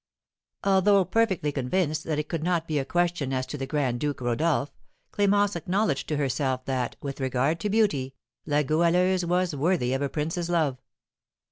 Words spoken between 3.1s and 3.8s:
as to the